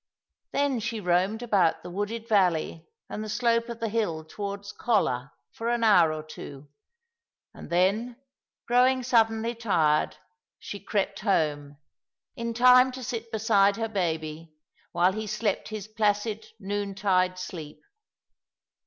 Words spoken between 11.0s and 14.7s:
home, in time to sit beside her baby